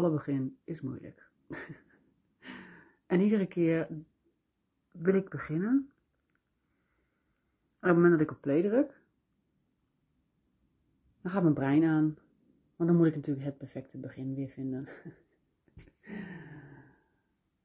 alle 0.00 0.10
begin 0.10 0.58
is 0.64 0.80
moeilijk. 0.80 1.28
en 3.12 3.20
iedere 3.20 3.46
keer 3.46 3.88
wil 4.90 5.14
ik 5.14 5.28
beginnen. 5.28 5.90
En 7.80 7.88
op 7.88 7.88
het 7.88 7.94
moment 7.94 8.12
dat 8.12 8.20
ik 8.20 8.30
op 8.30 8.40
play 8.40 8.62
druk, 8.62 9.00
dan 11.20 11.32
gaat 11.32 11.42
mijn 11.42 11.54
brein 11.54 11.84
aan. 11.84 12.18
Want 12.76 12.90
dan 12.90 12.98
moet 12.98 13.08
ik 13.08 13.16
natuurlijk 13.16 13.46
het 13.46 13.58
perfecte 13.58 13.98
begin 13.98 14.34
weer 14.34 14.48
vinden. 14.48 14.88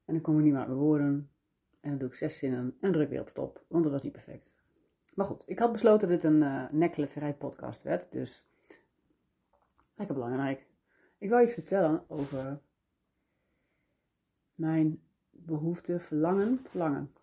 en 0.05 0.13
dan 0.13 0.21
kom 0.21 0.37
ik 0.37 0.43
niet 0.43 0.51
meer 0.51 0.59
uit 0.59 0.69
mijn 0.69 0.79
woorden. 0.79 1.29
En 1.79 1.89
dan 1.89 1.99
doe 1.99 2.07
ik 2.07 2.15
zes 2.15 2.37
zinnen 2.37 2.77
en 2.79 2.91
druk 2.91 3.09
weer 3.09 3.21
op 3.21 3.29
stop, 3.29 3.63
want 3.67 3.83
dat 3.83 3.93
was 3.93 4.03
niet 4.03 4.11
perfect. 4.11 4.55
Maar 5.13 5.25
goed, 5.25 5.43
ik 5.45 5.59
had 5.59 5.71
besloten 5.71 6.09
dat 6.09 6.21
dit 6.21 6.31
een 6.31 6.41
uh, 6.41 6.69
nekletserij 6.71 7.33
podcast 7.33 7.83
werd, 7.83 8.11
dus 8.11 8.43
lekker 9.95 10.15
belangrijk. 10.15 10.65
Ik 11.25 11.31
wil 11.31 11.41
iets 11.41 11.53
vertellen 11.53 12.03
over 12.07 12.61
mijn 14.55 15.01
behoefte, 15.29 15.99
verlangen, 15.99 16.59
verlangen. 16.69 17.13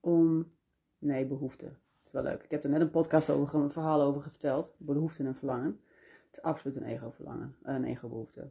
Om, 0.00 0.52
nee, 0.98 1.26
behoefte. 1.26 1.64
Het 1.64 2.06
is 2.06 2.12
wel 2.12 2.22
leuk. 2.22 2.42
Ik 2.42 2.50
heb 2.50 2.64
er 2.64 2.70
net 2.70 2.80
een 2.80 2.90
podcast 2.90 3.30
over, 3.30 3.60
een 3.60 3.70
verhaal 3.70 4.02
over 4.02 4.22
verteld. 4.22 4.74
Behoefte 4.76 5.24
en 5.24 5.36
verlangen. 5.36 5.80
Het 6.26 6.36
is 6.36 6.42
absoluut 6.42 6.76
een 6.76 6.84
ego-verlangen, 6.84 7.56
een 7.62 7.84
ego-behoefte. 7.84 8.50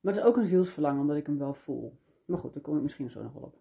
Maar 0.00 0.14
het 0.14 0.22
is 0.22 0.28
ook 0.28 0.36
een 0.36 0.46
zielsverlangen, 0.46 1.00
omdat 1.00 1.16
ik 1.16 1.26
hem 1.26 1.38
wel 1.38 1.54
voel. 1.54 1.98
Maar 2.24 2.38
goed, 2.38 2.54
daar 2.54 2.62
kom 2.62 2.76
ik 2.76 2.82
misschien 2.82 3.10
zo 3.10 3.22
nog 3.22 3.32
wel 3.32 3.42
op. 3.42 3.58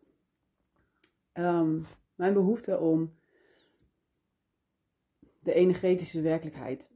Um, 1.34 1.86
mijn 2.16 2.34
behoefte 2.34 2.80
om 2.80 3.16
de 5.40 5.54
energetische 5.54 6.22
werkelijkheid 6.22 6.90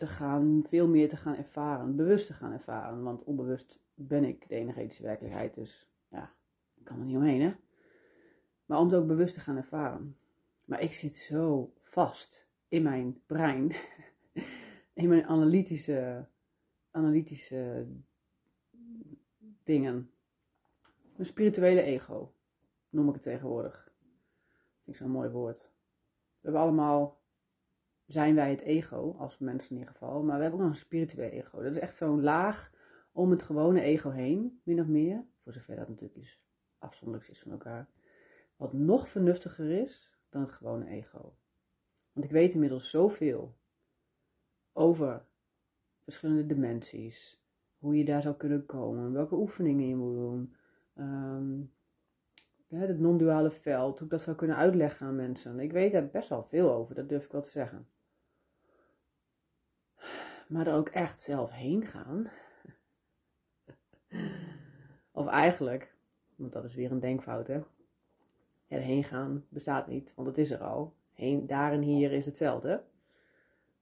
te 0.00 0.06
gaan, 0.06 0.64
veel 0.68 0.88
meer 0.88 1.08
te 1.08 1.16
gaan 1.16 1.36
ervaren, 1.36 1.96
bewust 1.96 2.26
te 2.26 2.32
gaan 2.32 2.52
ervaren. 2.52 3.02
Want 3.02 3.24
onbewust 3.24 3.78
ben 3.94 4.24
ik 4.24 4.48
de 4.48 4.54
energetische 4.54 5.02
werkelijkheid, 5.02 5.54
dus 5.54 5.90
ja, 6.08 6.32
ik 6.74 6.84
kan 6.84 6.98
er 6.98 7.04
niet 7.04 7.16
omheen, 7.16 7.40
hè. 7.40 7.52
Maar 8.64 8.78
om 8.78 8.86
het 8.86 8.94
ook 8.94 9.06
bewust 9.06 9.34
te 9.34 9.40
gaan 9.40 9.56
ervaren. 9.56 10.16
Maar 10.64 10.82
ik 10.82 10.92
zit 10.92 11.14
zo 11.14 11.72
vast 11.78 12.48
in 12.68 12.82
mijn 12.82 13.22
brein, 13.26 13.72
in 15.02 15.08
mijn 15.08 15.26
analytische, 15.26 16.26
analytische 16.90 17.86
dingen. 19.62 20.10
Mijn 21.12 21.26
spirituele 21.26 21.82
ego, 21.82 22.32
noem 22.88 23.08
ik 23.08 23.14
het 23.14 23.22
tegenwoordig. 23.22 23.92
Vind 24.84 24.96
ik 24.96 24.96
zo'n 24.96 25.10
mooi 25.10 25.28
woord. 25.28 25.58
We 25.60 26.40
hebben 26.40 26.60
allemaal 26.60 27.19
zijn 28.12 28.34
wij 28.34 28.50
het 28.50 28.60
ego, 28.60 29.14
als 29.18 29.38
mensen 29.38 29.70
in 29.70 29.78
ieder 29.78 29.92
geval. 29.92 30.22
Maar 30.22 30.36
we 30.36 30.42
hebben 30.42 30.60
ook 30.60 30.66
nog 30.66 30.74
een 30.74 30.80
spiritueel 30.80 31.30
ego. 31.30 31.62
Dat 31.62 31.72
is 31.72 31.78
echt 31.78 31.96
zo'n 31.96 32.22
laag 32.22 32.72
om 33.12 33.30
het 33.30 33.42
gewone 33.42 33.80
ego 33.80 34.10
heen, 34.10 34.60
min 34.64 34.80
of 34.80 34.86
meer. 34.86 35.24
Voor 35.42 35.52
zover 35.52 35.76
dat 35.76 35.88
natuurlijk 35.88 36.18
is, 36.18 36.42
afzonderlijk 36.78 37.30
is 37.30 37.40
van 37.40 37.52
elkaar. 37.52 37.88
Wat 38.56 38.72
nog 38.72 39.08
vernuftiger 39.08 39.70
is 39.70 40.18
dan 40.28 40.40
het 40.40 40.50
gewone 40.50 40.86
ego. 40.86 41.36
Want 42.12 42.26
ik 42.26 42.32
weet 42.32 42.52
inmiddels 42.52 42.90
zoveel 42.90 43.58
over 44.72 45.26
verschillende 46.02 46.46
dimensies. 46.46 47.44
Hoe 47.78 47.96
je 47.96 48.04
daar 48.04 48.22
zou 48.22 48.34
kunnen 48.34 48.66
komen. 48.66 49.12
Welke 49.12 49.34
oefeningen 49.34 49.88
je 49.88 49.96
moet 49.96 50.14
doen. 50.14 50.54
Um, 50.94 51.72
het 52.68 52.98
non-duale 52.98 53.50
veld. 53.50 53.98
Hoe 53.98 54.06
ik 54.06 54.12
dat 54.12 54.22
zou 54.22 54.36
kunnen 54.36 54.56
uitleggen 54.56 55.06
aan 55.06 55.16
mensen. 55.16 55.60
Ik 55.60 55.72
weet 55.72 55.94
er 55.94 56.10
best 56.10 56.28
wel 56.28 56.44
veel 56.44 56.72
over, 56.72 56.94
dat 56.94 57.08
durf 57.08 57.24
ik 57.24 57.32
wel 57.32 57.42
te 57.42 57.50
zeggen 57.50 57.88
maar 60.50 60.66
er 60.66 60.74
ook 60.74 60.88
echt 60.88 61.20
zelf 61.20 61.50
heen 61.50 61.86
gaan. 61.86 62.30
of 65.20 65.26
eigenlijk, 65.26 65.94
want 66.36 66.52
dat 66.52 66.64
is 66.64 66.74
weer 66.74 66.90
een 66.90 67.00
denkfout 67.00 67.46
hè. 67.46 67.60
Erheen 68.68 69.04
gaan 69.04 69.46
bestaat 69.48 69.86
niet, 69.86 70.14
want 70.14 70.28
het 70.28 70.38
is 70.38 70.50
er 70.50 70.62
al. 70.62 70.94
Heen, 71.12 71.46
daar 71.46 71.72
en 71.72 71.82
hier 71.82 72.12
is 72.12 72.26
hetzelfde. 72.26 72.82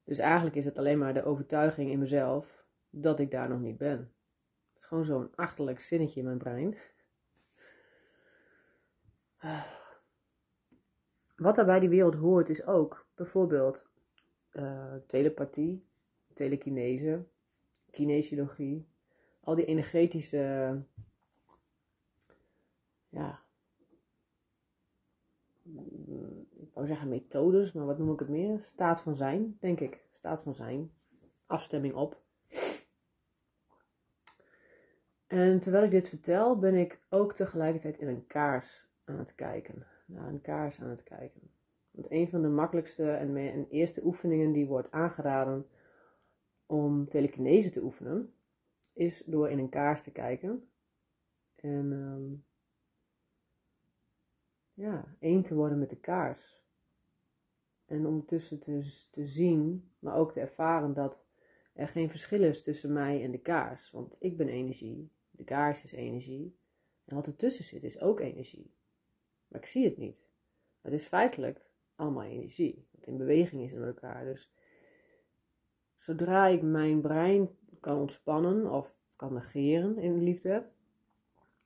Dus 0.05 0.19
eigenlijk 0.19 0.57
is 0.57 0.65
het 0.65 0.79
alleen 0.79 0.99
maar 0.99 1.15
de 1.15 1.25
overtuiging 1.25 1.91
in 1.91 1.99
mezelf 1.99 2.65
dat 2.91 3.19
ik 3.19 3.31
daar 3.31 3.49
nog 3.49 3.61
niet 3.61 3.77
ben. 3.77 3.99
Het 3.99 4.79
is 4.79 4.85
gewoon 4.85 5.05
zo'n 5.05 5.35
achterlijk 5.35 5.81
zinnetje 5.81 6.21
in 6.21 6.27
mijn 6.27 6.39
brein. 6.39 6.77
Wat 11.37 11.59
er 11.59 11.65
bij 11.65 11.81
die 11.81 11.89
wereld 11.89 12.15
hoort 12.15 12.49
is 12.49 12.67
ook 12.67 13.07
bijvoorbeeld 13.15 13.89
uh, 14.53 14.95
telepathie, 15.07 15.88
telekinese, 16.39 17.25
kinesiologie, 17.91 18.87
al 19.41 19.55
die 19.55 19.65
energetische, 19.65 20.83
ja, 23.09 23.43
ik 26.57 26.75
wou 26.75 26.87
zeggen 26.87 27.09
methodes, 27.09 27.73
maar 27.73 27.87
wat 27.87 27.99
noem 27.99 28.13
ik 28.13 28.19
het 28.19 28.29
meer? 28.29 28.61
Staat 28.63 29.01
van 29.01 29.17
zijn, 29.17 29.57
denk 29.61 29.81
ik. 29.81 30.07
Staat 30.13 30.43
van 30.43 30.55
zijn. 30.55 30.91
Afstemming 31.47 31.95
op. 31.95 32.23
En 35.27 35.61
terwijl 35.61 35.85
ik 35.85 35.91
dit 35.91 36.09
vertel, 36.09 36.59
ben 36.59 36.75
ik 36.75 37.01
ook 37.09 37.35
tegelijkertijd 37.35 37.99
in 37.99 38.09
een 38.09 38.27
kaars 38.27 38.87
aan 39.05 39.19
het 39.19 39.35
kijken. 39.35 39.87
Naar 40.07 40.29
een 40.29 40.41
kaars 40.41 40.81
aan 40.81 40.91
het 40.91 41.03
kijken. 41.03 41.51
Want 41.91 42.11
een 42.11 42.29
van 42.29 42.43
de 42.43 42.49
makkelijkste 42.49 43.11
en, 43.11 43.37
en 43.37 43.67
eerste 43.69 44.05
oefeningen 44.05 44.53
die 44.53 44.67
wordt 44.67 44.91
aangeraden 44.91 45.67
om 46.69 47.09
telekinese 47.09 47.71
te 47.71 47.83
oefenen, 47.83 48.35
is 48.93 49.23
door 49.27 49.51
in 49.51 49.59
een 49.59 49.69
kaars 49.69 50.03
te 50.03 50.11
kijken. 50.11 50.69
En 51.55 51.93
um, 51.93 52.45
ja, 54.75 55.17
één 55.19 55.43
te 55.43 55.55
worden 55.55 55.79
met 55.79 55.91
de 55.91 56.01
kaars. 56.01 56.63
En 57.87 58.07
ondertussen 58.07 58.59
te, 58.59 59.07
te 59.11 59.27
zien, 59.27 59.91
maar 59.99 60.17
ook 60.17 60.33
te 60.33 60.41
ervaren 60.41 60.95
dat 60.95 61.27
er 61.73 61.89
geen 61.89 62.11
verschil 62.11 62.43
is 62.43 62.63
tussen 62.63 62.93
mij 62.93 63.23
en 63.23 63.31
de 63.31 63.41
kaars. 63.41 63.91
Want 63.91 64.17
ik 64.19 64.37
ben 64.37 64.49
energie, 64.49 65.11
de 65.31 65.45
kaars 65.45 65.85
is 65.85 65.93
energie. 65.93 66.57
En 67.05 67.15
wat 67.15 67.27
ertussen 67.27 67.65
zit 67.65 67.85
is 67.85 68.01
ook 68.01 68.21
energie. 68.21 68.75
Maar 69.49 69.61
ik 69.61 69.67
zie 69.67 69.85
het 69.85 69.97
niet. 69.97 70.29
Het 70.81 70.93
is 70.93 71.07
feitelijk 71.07 71.71
allemaal 71.95 72.25
energie. 72.25 72.89
Wat 72.91 73.07
in 73.07 73.17
beweging 73.17 73.63
is 73.63 73.73
in 73.73 73.83
elkaar. 73.83 74.25
Dus 74.25 74.53
Zodra 75.99 76.47
ik 76.47 76.63
mijn 76.63 77.01
brein 77.01 77.49
kan 77.81 77.99
ontspannen 77.99 78.71
of 78.71 78.97
kan 79.17 79.33
negeren 79.33 79.99
in 79.99 80.15
de 80.15 80.21
liefde, 80.21 80.67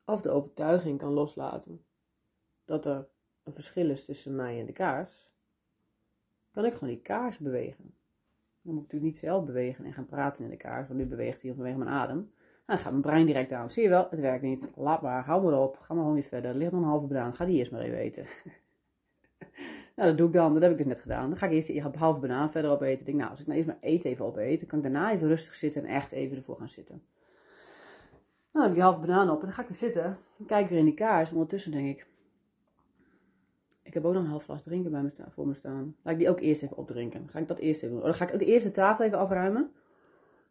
of 0.04 0.22
de 0.22 0.30
overtuiging 0.30 0.98
kan 0.98 1.12
loslaten 1.12 1.84
dat 2.64 2.86
er 2.86 3.08
een 3.42 3.52
verschil 3.52 3.90
is 3.90 4.04
tussen 4.04 4.36
mij 4.36 4.60
en 4.60 4.66
de 4.66 4.72
kaars, 4.72 5.30
kan 6.50 6.64
ik 6.64 6.72
gewoon 6.74 6.88
die 6.88 7.02
kaars 7.02 7.38
bewegen. 7.38 7.94
Dan 8.62 8.74
moet 8.74 8.84
ik 8.84 8.92
natuurlijk 8.92 9.12
niet 9.12 9.18
zelf 9.18 9.44
bewegen 9.44 9.84
en 9.84 9.92
gaan 9.92 10.06
praten 10.06 10.44
in 10.44 10.50
de 10.50 10.56
kaars, 10.56 10.88
want 10.88 11.00
nu 11.00 11.06
beweegt 11.06 11.42
hij 11.42 11.54
vanwege 11.54 11.78
mijn 11.78 11.90
adem. 11.90 12.16
Nou, 12.16 12.30
dan 12.66 12.78
gaat 12.78 12.90
mijn 12.90 13.02
brein 13.02 13.26
direct 13.26 13.52
aan. 13.52 13.70
Zie 13.70 13.82
je 13.82 13.88
wel, 13.88 14.06
het 14.10 14.20
werkt 14.20 14.42
niet. 14.42 14.70
Laat 14.74 15.02
maar, 15.02 15.24
hou 15.24 15.42
maar 15.42 15.60
op. 15.60 15.78
Ga 15.78 15.94
maar 15.94 16.02
gewoon 16.02 16.14
weer 16.14 16.28
verder. 16.28 16.50
Er 16.50 16.56
ligt 16.56 16.72
nog 16.72 16.80
een 16.80 16.88
halve 16.88 17.06
banaan. 17.06 17.34
Ga 17.34 17.44
die 17.44 17.58
eerst 17.58 17.72
maar 17.72 17.80
even 17.80 17.98
eten. 17.98 18.26
Nou, 20.02 20.14
dat 20.14 20.22
doe 20.22 20.30
ik 20.30 20.40
dan. 20.42 20.52
Dat 20.52 20.62
heb 20.62 20.70
ik 20.70 20.78
dus 20.78 20.86
net 20.86 21.00
gedaan. 21.00 21.28
Dan 21.28 21.38
ga 21.38 21.46
ik 21.46 21.52
eerst 21.52 21.66
die 21.66 21.82
halve 21.82 22.20
banaan 22.20 22.50
verder 22.50 22.70
opeten. 22.70 22.98
Ik 22.98 23.06
denk, 23.06 23.18
nou, 23.18 23.30
als 23.30 23.40
ik 23.40 23.46
nou 23.46 23.58
eerst 23.58 23.70
maar 23.70 23.80
eten 23.80 24.10
even 24.10 24.24
opeten, 24.24 24.66
kan 24.66 24.78
ik 24.78 24.84
daarna 24.84 25.12
even 25.12 25.28
rustig 25.28 25.54
zitten 25.54 25.84
en 25.84 25.88
echt 25.88 26.12
even 26.12 26.36
ervoor 26.36 26.56
gaan 26.56 26.68
zitten. 26.68 26.94
Nou, 26.94 27.02
dan 28.52 28.62
heb 28.62 28.70
ik 28.70 28.76
die 28.76 28.84
halve 28.84 29.00
banaan 29.00 29.30
op 29.30 29.38
en 29.38 29.44
dan 29.44 29.52
ga 29.52 29.62
ik 29.62 29.68
weer 29.68 29.78
zitten. 29.78 30.18
Dan 30.36 30.46
kijk 30.46 30.62
ik 30.62 30.68
weer 30.68 30.78
in 30.78 30.84
die 30.84 30.94
kaars. 30.94 31.32
Ondertussen 31.32 31.72
denk 31.72 31.88
ik, 31.88 32.06
ik 33.82 33.94
heb 33.94 34.04
ook 34.04 34.12
nog 34.12 34.22
een 34.22 34.28
half 34.28 34.44
glas 34.44 34.62
drinken 34.62 34.90
bij 34.90 35.02
me 35.02 35.08
staan, 35.08 35.32
voor 35.32 35.46
me 35.46 35.54
staan. 35.54 35.96
Laat 36.02 36.12
ik 36.12 36.20
die 36.20 36.30
ook 36.30 36.40
eerst 36.40 36.62
even 36.62 36.76
opdrinken. 36.76 37.28
Ga 37.28 37.38
ik 37.38 37.48
dat 37.48 37.58
eerst 37.58 37.82
even 37.82 37.94
doen. 37.94 37.98
Oh, 37.98 38.04
dan 38.04 38.14
ga 38.14 38.28
ik 38.28 38.34
ook 38.34 38.40
eerst 38.40 38.66
de 38.66 38.72
tafel 38.72 39.04
even 39.04 39.18
afruimen. 39.18 39.72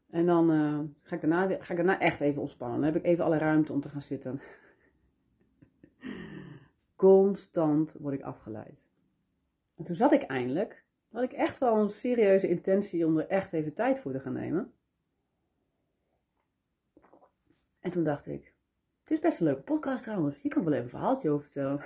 En 0.10 0.26
dan 0.26 0.52
uh, 0.52 0.80
ga, 1.02 1.16
ik 1.16 1.22
daarna, 1.22 1.48
ga 1.48 1.72
ik 1.72 1.78
daarna 1.78 2.00
echt 2.00 2.22
even 2.22 2.42
ontspannen. 2.42 2.82
Dan 2.82 2.94
heb 2.94 2.96
ik 2.96 3.06
even 3.06 3.24
alle 3.24 3.38
ruimte 3.38 3.74
om 3.74 3.82
te 3.82 3.90
gaan 3.90 4.02
zitten. 4.02 4.40
Constant 6.96 7.96
word 8.00 8.14
ik 8.14 8.22
afgeleid. 8.22 8.81
En 9.82 9.88
toen 9.88 9.96
zat 9.96 10.12
ik 10.12 10.22
eindelijk, 10.22 10.84
had 11.12 11.24
ik 11.24 11.32
echt 11.32 11.58
wel 11.58 11.78
een 11.78 11.90
serieuze 11.90 12.48
intentie 12.48 13.06
om 13.06 13.18
er 13.18 13.28
echt 13.28 13.54
even 13.54 13.74
tijd 13.74 14.00
voor 14.00 14.12
te 14.12 14.20
gaan 14.20 14.34
nemen. 14.34 14.74
En 17.80 17.92
toen 17.92 18.04
dacht 18.04 18.28
ik, 18.28 18.54
het 19.02 19.12
is 19.12 19.20
best 19.20 19.40
een 19.40 19.46
leuke 19.46 19.62
podcast 19.62 20.04
trouwens, 20.04 20.42
hier 20.42 20.52
kan 20.52 20.64
wel 20.64 20.74
even 20.74 20.84
een 20.84 20.90
verhaaltje 20.90 21.30
over 21.30 21.46
vertellen. 21.46 21.84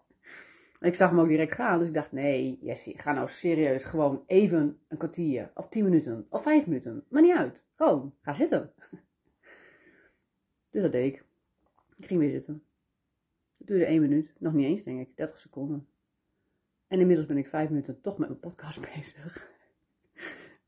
ik 0.90 0.94
zag 0.94 1.10
hem 1.10 1.18
ook 1.18 1.28
direct 1.28 1.54
gaan, 1.54 1.78
dus 1.78 1.88
ik 1.88 1.94
dacht, 1.94 2.12
nee 2.12 2.58
Jessie, 2.60 2.98
ga 2.98 3.12
nou 3.12 3.28
serieus 3.28 3.84
gewoon 3.84 4.24
even 4.26 4.80
een 4.88 4.98
kwartier, 4.98 5.50
of 5.54 5.68
tien 5.68 5.84
minuten, 5.84 6.26
of 6.28 6.42
vijf 6.42 6.66
minuten, 6.66 7.04
maar 7.08 7.22
niet 7.22 7.36
uit. 7.36 7.66
Gewoon, 7.74 8.14
ga 8.20 8.34
zitten. 8.34 8.72
Dus 10.70 10.82
dat 10.82 10.92
deed 10.92 11.14
ik. 11.14 11.24
Ik 11.96 12.06
ging 12.06 12.20
weer 12.20 12.30
zitten. 12.30 12.64
Het 13.58 13.66
duurde 13.66 13.84
één 13.84 14.00
minuut, 14.00 14.34
nog 14.38 14.52
niet 14.52 14.66
eens 14.66 14.82
denk 14.82 15.00
ik, 15.00 15.16
30 15.16 15.38
seconden. 15.38 15.88
En 16.90 17.00
inmiddels 17.00 17.26
ben 17.26 17.36
ik 17.36 17.46
vijf 17.46 17.68
minuten 17.68 18.00
toch 18.00 18.18
met 18.18 18.28
mijn 18.28 18.40
podcast 18.40 18.80
bezig. 18.94 19.50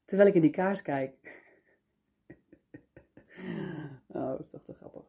Terwijl 0.05 0.29
ik 0.29 0.35
in 0.35 0.41
die 0.41 0.51
kaars 0.51 0.83
kijk. 0.83 1.41
te 4.65 4.75
grappig. 4.75 5.03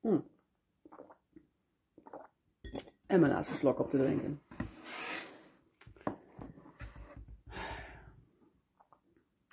Hm. 0.00 0.20
En 3.06 3.20
mijn 3.20 3.32
laatste 3.32 3.54
slok 3.54 3.78
op 3.78 3.90
te 3.90 3.96
drinken. 3.96 4.42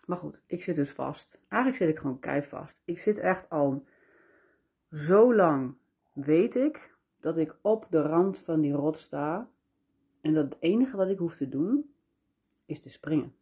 Maar 0.06 0.18
goed, 0.18 0.42
ik 0.46 0.64
zit 0.64 0.76
dus 0.76 0.92
vast. 0.92 1.40
Eigenlijk 1.48 1.84
zit 1.84 1.90
ik 1.90 2.02
gewoon 2.02 2.20
kei 2.20 2.42
vast. 2.42 2.82
Ik 2.86 3.00
zit 3.00 3.20
echt 3.20 3.50
al 3.50 3.86
zo 4.92 5.36
lang, 5.36 5.78
weet 6.14 6.56
ik, 6.56 6.98
dat 7.20 7.38
ik 7.38 7.58
op 7.62 7.88
de 7.90 8.02
rand 8.02 8.40
van 8.40 8.62
die 8.62 8.74
rot 8.74 8.98
sta. 8.98 9.50
En 10.22 10.34
dat 10.34 10.44
het 10.44 10.58
enige 10.60 10.98
wat 10.98 11.10
ik 11.10 11.18
hoef 11.18 11.36
te 11.36 11.50
doen, 11.50 11.94
is 12.66 12.80
te 12.80 12.90
springen. 12.90 13.34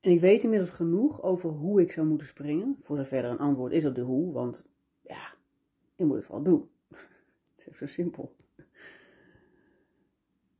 En 0.00 0.10
ik 0.10 0.20
weet 0.20 0.42
inmiddels 0.42 0.70
genoeg 0.70 1.22
over 1.22 1.50
hoe 1.50 1.80
ik 1.80 1.92
zou 1.92 2.06
moeten 2.06 2.26
springen. 2.26 2.78
Voor 2.82 2.96
zover 2.96 3.24
er 3.24 3.30
een 3.30 3.38
antwoord 3.38 3.72
is 3.72 3.86
op 3.86 3.94
de 3.94 4.00
hoe, 4.00 4.32
want 4.32 4.64
ja, 5.00 5.34
je 5.94 6.04
moet 6.04 6.16
het 6.16 6.24
vooral 6.24 6.44
doen. 6.44 6.70
het 7.54 7.66
is 7.70 7.78
zo 7.78 7.86
simpel. 7.86 8.36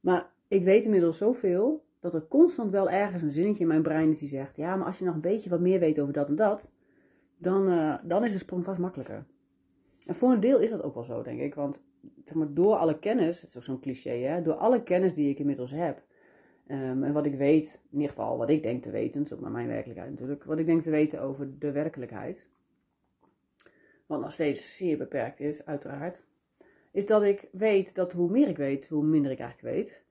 Maar 0.01 0.33
ik 0.49 0.65
weet 0.65 0.85
inmiddels 0.85 1.19
zoveel 1.19 1.85
dat 2.01 2.15
er 2.15 2.29
constant 2.29 2.71
wel 2.71 2.91
ergens 2.91 3.23
een 3.23 3.33
zinnetje 3.33 3.61
in 3.61 3.69
mijn 3.69 3.83
brein 3.83 4.11
is 4.11 4.19
die 4.19 4.29
zegt: 4.29 4.57
Ja, 4.57 4.77
maar 4.77 4.87
als 4.87 4.99
je 4.99 5.05
nog 5.05 5.15
een 5.15 5.21
beetje 5.21 5.51
wat 5.51 5.61
meer 5.61 5.79
weet 5.79 6.01
over 6.01 6.13
dat 6.13 6.29
en 6.29 6.37
dat, 6.37 6.71
dan, 7.39 7.69
uh, 7.69 7.97
dan 8.03 8.25
is 8.25 8.33
de 8.33 8.39
sprong 8.39 8.65
vast 8.65 8.79
makkelijker. 8.79 9.27
En 10.07 10.15
voor 10.15 10.33
een 10.33 10.41
deel 10.41 10.59
is 10.59 10.71
dat 10.71 10.83
ook 10.83 10.95
wel 10.95 11.05
zo, 11.05 11.23
denk 11.23 11.41
ik. 11.41 11.55
Want 11.55 11.83
door 12.49 12.75
alle 12.75 12.99
kennis, 12.99 13.41
het 13.41 13.51
is 13.51 13.57
ook 13.57 13.63
zo'n 13.63 13.81
cliché, 13.81 14.11
hè, 14.11 14.43
door 14.43 14.55
alle 14.55 14.83
kennis 14.83 15.15
die 15.15 15.31
ik 15.31 15.39
inmiddels 15.39 15.71
heb, 15.71 16.03
um, 16.69 17.05
en 17.05 17.13
wat 17.13 17.27
ik 17.27 17.35
weet, 17.35 17.81
in 17.91 17.99
ieder 17.99 18.09
geval 18.09 18.37
wat 18.37 18.51
ik 18.51 18.63
denk 18.63 18.83
te 18.83 18.91
weten, 18.91 19.27
ook 19.33 19.41
maar 19.41 19.51
mijn 19.51 19.69
werkelijkheid 19.69 20.11
natuurlijk, 20.11 20.45
wat 20.45 20.59
ik 20.59 20.67
denk 20.67 20.83
te 20.83 20.91
weten 20.91 21.21
over 21.21 21.59
de 21.59 21.73
werkelijkheid, 21.73 22.47
wat 24.07 24.21
nog 24.21 24.33
steeds 24.33 24.77
zeer 24.77 24.97
beperkt 24.97 25.41
is, 25.41 25.67
uiteraard, 25.67 26.27
is 26.93 27.07
dat 27.07 27.23
ik 27.23 27.49
weet 27.53 27.95
dat 27.95 28.13
hoe 28.13 28.31
meer 28.31 28.49
ik 28.49 28.57
weet, 28.57 28.89
hoe 28.89 29.05
minder 29.05 29.31
ik 29.31 29.39
eigenlijk 29.39 29.75
weet. 29.75 30.03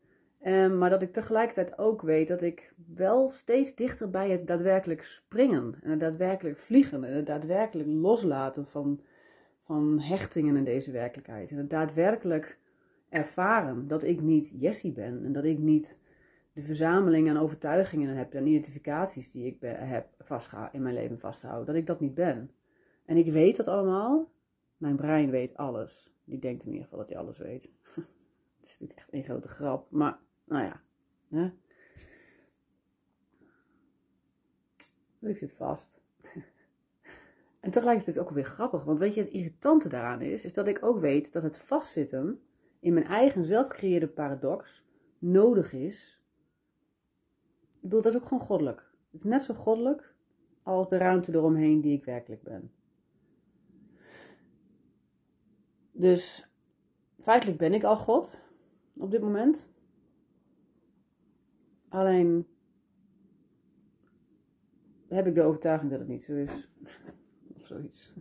Um, 0.45 0.77
maar 0.77 0.89
dat 0.89 1.01
ik 1.01 1.13
tegelijkertijd 1.13 1.77
ook 1.77 2.01
weet 2.01 2.27
dat 2.27 2.41
ik 2.41 2.73
wel 2.95 3.29
steeds 3.29 3.75
dichter 3.75 4.09
bij 4.09 4.29
het 4.29 4.47
daadwerkelijk 4.47 5.03
springen 5.03 5.75
en 5.81 5.89
het 5.89 5.99
daadwerkelijk 5.99 6.57
vliegen 6.57 7.03
en 7.03 7.13
het 7.13 7.25
daadwerkelijk 7.25 7.89
loslaten 7.89 8.65
van, 8.65 9.01
van 9.63 9.99
hechtingen 9.99 10.55
in 10.55 10.63
deze 10.63 10.91
werkelijkheid. 10.91 11.51
En 11.51 11.57
het 11.57 11.69
daadwerkelijk 11.69 12.59
ervaren 13.09 13.87
dat 13.87 14.03
ik 14.03 14.21
niet 14.21 14.51
Jessie 14.55 14.91
ben 14.91 15.25
en 15.25 15.31
dat 15.31 15.43
ik 15.43 15.57
niet 15.57 15.97
de 16.53 16.61
verzameling 16.61 17.29
aan 17.29 17.37
overtuigingen 17.37 18.15
heb 18.15 18.33
en 18.33 18.47
identificaties 18.47 19.31
die 19.31 19.45
ik 19.45 19.57
heb 19.61 20.07
vastgehouden, 20.19 20.75
in 20.75 20.81
mijn 20.83 20.95
leven 20.95 21.19
vasthouden, 21.19 21.65
dat 21.65 21.75
ik 21.75 21.87
dat 21.87 21.99
niet 21.99 22.13
ben. 22.13 22.51
En 23.05 23.17
ik 23.17 23.31
weet 23.31 23.55
dat 23.55 23.67
allemaal. 23.67 24.31
Mijn 24.77 24.95
brein 24.95 25.29
weet 25.29 25.57
alles. 25.57 26.11
Die 26.23 26.39
denkt 26.39 26.63
in 26.63 26.71
ieder 26.71 26.83
geval 26.83 26.99
dat 26.99 27.09
hij 27.09 27.17
alles 27.17 27.37
weet. 27.37 27.63
Het 28.59 28.69
is 28.69 28.71
natuurlijk 28.71 28.99
echt 28.99 29.13
een 29.13 29.23
grote 29.23 29.47
grap. 29.47 29.91
Maar, 29.91 30.19
nou 30.43 30.63
ja. 30.63 30.81
Hè? 31.29 31.51
Ik 35.29 35.37
zit 35.37 35.53
vast. 35.53 36.02
En 37.63 37.71
tegelijkertijd 37.71 38.19
ook 38.19 38.29
weer 38.29 38.45
grappig. 38.45 38.83
Want 38.83 38.99
weet 38.99 39.13
je, 39.13 39.21
het 39.21 39.29
irritante 39.29 39.89
daaraan 39.89 40.21
is, 40.21 40.43
is 40.43 40.53
dat 40.53 40.67
ik 40.67 40.83
ook 40.85 40.99
weet 40.99 41.33
dat 41.33 41.43
het 41.43 41.57
vastzitten 41.57 42.41
in 42.79 42.93
mijn 42.93 43.05
eigen 43.05 43.45
zelfgecreëerde 43.45 44.07
paradox 44.07 44.83
nodig 45.19 45.73
is. 45.73 46.23
Ik 47.73 47.81
bedoel, 47.81 48.01
dat 48.01 48.13
is 48.13 48.19
ook 48.19 48.27
gewoon 48.27 48.43
goddelijk. 48.43 48.91
Het 49.11 49.23
is 49.23 49.29
net 49.29 49.43
zo 49.43 49.53
goddelijk 49.53 50.15
als 50.63 50.89
de 50.89 50.97
ruimte 50.97 51.31
eromheen 51.31 51.81
die 51.81 51.97
ik 51.97 52.05
werkelijk 52.05 52.43
ben. 52.43 52.71
Dus 55.91 56.49
feitelijk 57.19 57.57
ben 57.57 57.73
ik 57.73 57.83
al 57.83 57.97
God 57.97 58.49
op 58.99 59.11
dit 59.11 59.21
moment. 59.21 59.73
Alleen 61.89 62.47
heb 65.07 65.27
ik 65.27 65.35
de 65.35 65.43
overtuiging 65.43 65.91
dat 65.91 65.99
het 65.99 66.09
niet 66.09 66.23
zo 66.23 66.33
is. 66.33 66.69
of 67.63 67.69
zoiets. 67.69 68.13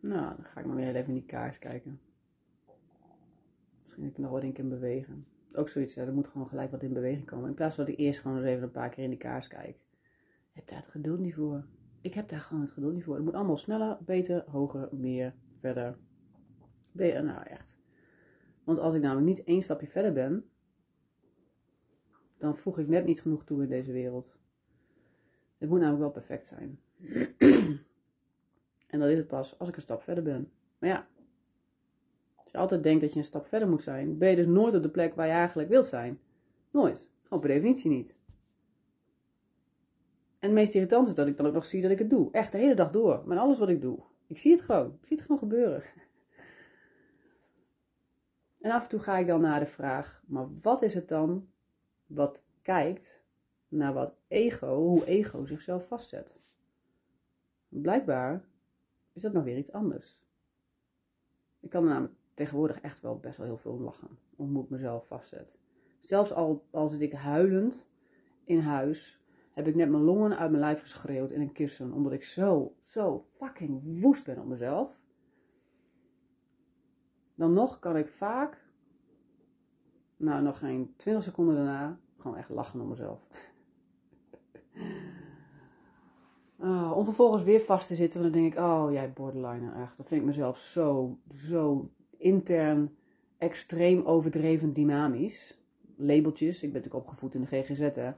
Nou, 0.00 0.36
dan 0.36 0.44
ga 0.44 0.60
ik 0.60 0.66
maar 0.66 0.76
weer 0.76 0.94
even 0.94 1.06
in 1.06 1.14
die 1.14 1.24
kaars 1.24 1.58
kijken. 1.58 2.00
Misschien 3.82 4.04
heb 4.04 4.12
ik 4.12 4.18
nog 4.18 4.30
wat 4.30 4.42
in 4.42 4.52
kan 4.52 4.68
bewegen. 4.68 5.26
Ook 5.52 5.68
zoiets, 5.68 5.94
ja, 5.94 6.02
er 6.02 6.12
moet 6.12 6.28
gewoon 6.28 6.48
gelijk 6.48 6.70
wat 6.70 6.82
in 6.82 6.92
beweging 6.92 7.26
komen. 7.26 7.48
In 7.48 7.54
plaats 7.54 7.74
van 7.74 7.84
dat 7.84 7.92
ik 7.94 8.00
eerst 8.00 8.20
gewoon 8.20 8.36
eens 8.36 8.46
even 8.46 8.62
een 8.62 8.70
paar 8.70 8.88
keer 8.88 9.04
in 9.04 9.10
die 9.10 9.18
kaars 9.18 9.48
kijk. 9.48 9.76
Ik 9.76 10.52
heb 10.52 10.66
daar 10.68 10.78
het 10.78 10.88
geduld 10.88 11.18
niet 11.18 11.34
voor. 11.34 11.64
Ik 12.00 12.14
heb 12.14 12.28
daar 12.28 12.40
gewoon 12.40 12.62
het 12.62 12.72
geduld 12.72 12.94
niet 12.94 13.04
voor. 13.04 13.14
Het 13.14 13.24
moet 13.24 13.34
allemaal 13.34 13.56
sneller, 13.56 13.98
beter, 14.04 14.44
hoger, 14.50 14.88
meer, 14.92 15.34
verder. 15.60 15.96
Beter, 16.92 17.24
nou 17.24 17.46
echt. 17.46 17.76
Want 18.64 18.78
als 18.78 18.94
ik 18.94 19.00
namelijk 19.00 19.26
niet 19.26 19.44
één 19.44 19.62
stapje 19.62 19.86
verder 19.86 20.12
ben, 20.12 20.50
dan 22.38 22.56
voeg 22.56 22.78
ik 22.78 22.88
net 22.88 23.06
niet 23.06 23.20
genoeg 23.20 23.44
toe 23.44 23.62
in 23.62 23.68
deze 23.68 23.92
wereld. 23.92 24.35
Het 25.58 25.68
moet 25.68 25.78
namelijk 25.78 26.02
wel 26.02 26.10
perfect 26.10 26.46
zijn. 26.46 26.80
en 28.92 28.98
dat 28.98 29.08
is 29.08 29.18
het 29.18 29.26
pas 29.26 29.58
als 29.58 29.68
ik 29.68 29.76
een 29.76 29.82
stap 29.82 30.02
verder 30.02 30.24
ben. 30.24 30.50
Maar 30.78 30.88
ja, 30.90 31.06
als 32.34 32.50
je 32.50 32.58
altijd 32.58 32.82
denkt 32.82 33.00
dat 33.00 33.12
je 33.12 33.18
een 33.18 33.24
stap 33.24 33.46
verder 33.46 33.68
moet 33.68 33.82
zijn, 33.82 34.18
ben 34.18 34.30
je 34.30 34.36
dus 34.36 34.46
nooit 34.46 34.74
op 34.74 34.82
de 34.82 34.88
plek 34.88 35.14
waar 35.14 35.26
je 35.26 35.32
eigenlijk 35.32 35.68
wilt 35.68 35.86
zijn. 35.86 36.20
Nooit. 36.70 37.10
Gewoon 37.22 37.40
per 37.40 37.48
definitie 37.48 37.90
niet. 37.90 38.14
En 40.38 40.48
het 40.48 40.52
meest 40.52 40.74
irritant 40.74 41.08
is 41.08 41.14
dat 41.14 41.28
ik 41.28 41.36
dan 41.36 41.46
ook 41.46 41.52
nog 41.52 41.66
zie 41.66 41.82
dat 41.82 41.90
ik 41.90 41.98
het 41.98 42.10
doe. 42.10 42.28
Echt 42.32 42.52
de 42.52 42.58
hele 42.58 42.74
dag 42.74 42.90
door. 42.90 43.22
Met 43.26 43.38
alles 43.38 43.58
wat 43.58 43.68
ik 43.68 43.80
doe. 43.80 43.98
Ik 44.26 44.38
zie 44.38 44.52
het 44.52 44.60
gewoon. 44.60 44.86
Ik 45.00 45.06
zie 45.06 45.16
het 45.16 45.20
gewoon 45.20 45.40
gebeuren. 45.40 45.82
En 48.60 48.72
af 48.72 48.82
en 48.82 48.88
toe 48.88 49.00
ga 49.00 49.18
ik 49.18 49.26
dan 49.26 49.40
naar 49.40 49.60
de 49.60 49.66
vraag: 49.66 50.22
maar 50.26 50.46
wat 50.60 50.82
is 50.82 50.94
het 50.94 51.08
dan 51.08 51.48
wat 52.06 52.44
kijkt 52.62 53.24
naar 53.68 53.92
wat 53.92 54.16
ego, 54.28 54.76
hoe 54.76 55.06
ego 55.06 55.44
zichzelf 55.44 55.86
vastzet? 55.86 56.40
Blijkbaar 57.68 58.44
is 59.12 59.22
dat 59.22 59.32
nog 59.32 59.44
weer 59.44 59.58
iets 59.58 59.72
anders. 59.72 60.18
Ik 61.60 61.70
kan 61.70 61.82
er 61.82 61.88
namelijk 61.88 62.14
tegenwoordig 62.34 62.80
echt 62.80 63.00
wel 63.00 63.18
best 63.18 63.36
wel 63.36 63.46
heel 63.46 63.56
veel 63.56 63.80
lachen. 63.80 64.18
Om 64.36 64.54
hoe 64.54 64.64
ik 64.64 64.70
mezelf 64.70 65.06
vastzet. 65.06 65.58
Zelfs 66.00 66.32
al, 66.32 66.66
al 66.70 66.88
zit 66.88 67.00
ik 67.00 67.12
huilend 67.12 67.90
in 68.44 68.58
huis 68.58 69.20
heb 69.56 69.66
ik 69.66 69.74
net 69.74 69.88
mijn 69.88 70.02
longen 70.02 70.38
uit 70.38 70.50
mijn 70.50 70.62
lijf 70.62 70.80
geschreeuwd 70.80 71.30
in 71.30 71.40
een 71.40 71.52
kussen. 71.52 71.92
Omdat 71.92 72.12
ik 72.12 72.24
zo, 72.24 72.74
zo 72.80 73.26
fucking 73.30 74.00
woest 74.00 74.24
ben 74.24 74.38
op 74.38 74.46
mezelf. 74.46 75.00
Dan 77.34 77.52
nog 77.52 77.78
kan 77.78 77.96
ik 77.96 78.08
vaak, 78.08 78.64
nou 80.16 80.42
nog 80.42 80.58
geen 80.58 80.94
20 80.96 81.24
seconden 81.24 81.54
daarna, 81.54 81.98
gewoon 82.18 82.36
echt 82.36 82.48
lachen 82.48 82.80
om 82.80 82.88
mezelf. 82.88 83.26
Oh, 86.58 86.96
om 86.96 87.04
vervolgens 87.04 87.42
weer 87.42 87.60
vast 87.60 87.86
te 87.86 87.94
zitten, 87.94 88.22
dan 88.22 88.32
denk 88.32 88.52
ik, 88.52 88.58
oh 88.58 88.92
jij 88.92 89.12
borderliner 89.12 89.74
echt. 89.74 89.96
Dat 89.96 90.08
vind 90.08 90.20
ik 90.20 90.26
mezelf 90.26 90.58
zo, 90.58 91.18
zo 91.30 91.90
intern, 92.16 92.96
extreem 93.38 94.02
overdreven 94.02 94.72
dynamisch. 94.72 95.58
Labeltjes, 95.96 96.62
ik 96.62 96.72
ben 96.72 96.82
natuurlijk 96.82 97.04
opgevoed 97.04 97.34
in 97.34 97.40
de 97.40 97.46
GGZ 97.46 97.78
hè. 97.78 98.12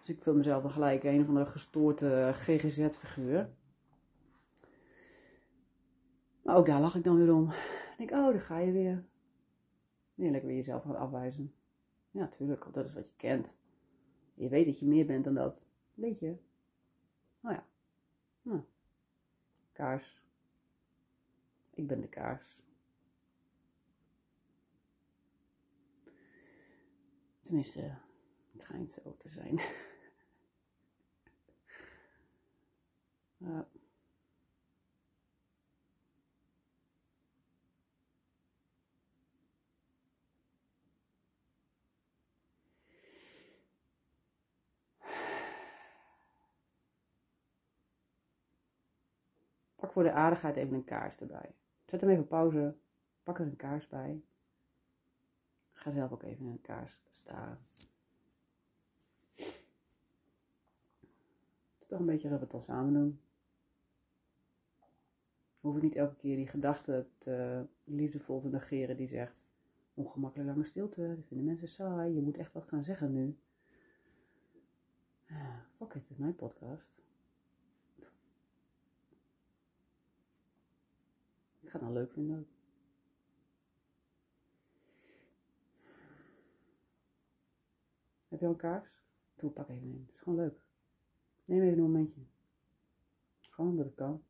Dus 0.00 0.08
ik 0.08 0.22
vind 0.22 0.36
mezelf 0.36 0.62
dan 0.62 0.70
gelijk 0.70 1.04
een 1.04 1.24
van 1.24 1.34
de 1.34 1.46
gestoorde 1.46 2.30
GGZ-figuur. 2.32 3.50
Maar 6.42 6.56
ook 6.56 6.66
daar 6.66 6.80
lach 6.80 6.94
ik 6.94 7.04
dan 7.04 7.16
weer 7.16 7.34
om. 7.34 7.50
Ik 7.98 8.08
denk, 8.08 8.10
oh, 8.10 8.32
daar 8.32 8.40
ga 8.40 8.58
je 8.58 8.72
weer. 8.72 9.04
Nee, 10.14 10.30
lekker 10.30 10.48
weer 10.48 10.58
jezelf 10.58 10.82
gaan 10.82 10.96
afwijzen. 10.96 11.52
Ja, 12.10 12.28
tuurlijk, 12.28 12.66
dat 12.72 12.84
is 12.84 12.94
wat 12.94 13.06
je 13.06 13.14
kent. 13.16 13.56
Je 14.34 14.48
weet 14.48 14.64
dat 14.64 14.78
je 14.78 14.86
meer 14.86 15.06
bent 15.06 15.24
dan 15.24 15.34
dat. 15.34 15.62
Weet 16.00 16.18
je? 16.18 16.36
Nou 17.40 17.54
ja. 17.54 17.66
Nou. 18.42 18.62
Kaars. 19.72 20.22
Ik 21.70 21.86
ben 21.86 22.00
de 22.00 22.08
kaars. 22.08 22.58
Tenminste, 27.40 27.98
het 28.52 28.62
schijnt 28.62 28.92
zo 28.92 29.16
te 29.16 29.28
zijn. 29.28 29.60
Ja. 33.42 33.68
Voor 49.90 50.02
de 50.02 50.12
aardigheid 50.12 50.56
even 50.56 50.74
een 50.74 50.84
kaars 50.84 51.18
erbij. 51.18 51.54
Zet 51.84 52.00
hem 52.00 52.10
even 52.10 52.26
pauze. 52.26 52.76
Pak 53.22 53.38
er 53.38 53.46
een 53.46 53.56
kaars 53.56 53.88
bij. 53.88 54.22
Ga 55.72 55.90
zelf 55.90 56.12
ook 56.12 56.22
even 56.22 56.46
een 56.46 56.60
kaars 56.60 57.02
staren. 57.10 57.58
toch 61.90 61.98
een 61.98 62.06
beetje 62.06 62.28
dat 62.28 62.38
we 62.38 62.44
het 62.44 62.52
dan 62.52 62.62
samen 62.62 62.92
doen. 62.92 63.20
Hoef 65.60 65.76
ik 65.76 65.82
niet 65.82 65.96
elke 65.96 66.16
keer 66.16 66.36
die 66.36 66.48
gedachte 66.48 67.06
te 67.18 67.66
liefdevol 67.84 68.40
te 68.40 68.48
negeren 68.48 68.96
die 68.96 69.08
zegt: 69.08 69.44
ongemakkelijk 69.94 70.48
lange 70.48 70.64
stilte, 70.64 71.14
dat 71.16 71.26
vinden 71.26 71.46
mensen 71.46 71.68
saai, 71.68 72.14
je 72.14 72.20
moet 72.20 72.36
echt 72.36 72.52
wat 72.52 72.68
gaan 72.68 72.84
zeggen 72.84 73.12
nu. 73.12 73.38
Ah, 75.28 75.58
fuck 75.76 75.88
it, 75.88 76.02
het 76.02 76.10
is 76.10 76.16
mijn 76.16 76.34
podcast. 76.34 77.00
Ik 81.70 81.76
ga 81.76 81.82
het 81.82 81.94
nou 81.94 82.04
leuk 82.04 82.12
vinden. 82.12 82.48
Heb 88.28 88.40
je 88.40 88.46
al 88.46 88.52
een 88.52 88.58
kaars? 88.58 88.88
Doe, 89.34 89.50
pak 89.50 89.68
even 89.68 89.88
een. 89.88 90.08
Is 90.12 90.18
gewoon 90.18 90.38
leuk. 90.38 90.62
Neem 91.44 91.62
even 91.62 91.78
een 91.78 91.82
momentje. 91.82 92.20
Gewoon 93.50 93.70
omdat 93.70 93.86
het 93.86 93.94
kan. 93.94 94.24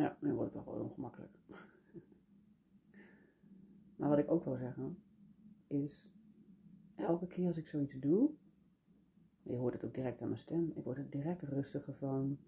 Ja, 0.00 0.16
nu 0.20 0.34
wordt 0.34 0.54
het 0.54 0.64
toch 0.64 0.74
wel 0.74 0.84
ongemakkelijk. 0.84 1.32
maar 3.96 4.08
wat 4.08 4.18
ik 4.18 4.30
ook 4.30 4.44
wil 4.44 4.56
zeggen, 4.56 5.02
is 5.66 6.10
elke 6.96 7.26
keer 7.26 7.46
als 7.46 7.56
ik 7.56 7.68
zoiets 7.68 7.98
doe, 7.98 8.30
je 9.42 9.56
hoort 9.56 9.74
het 9.74 9.84
ook 9.84 9.94
direct 9.94 10.20
aan 10.20 10.28
mijn 10.28 10.40
stem, 10.40 10.72
ik 10.74 10.84
word 10.84 10.96
er 10.96 11.10
direct 11.10 11.42
rustiger 11.42 11.94
van, 11.94 12.38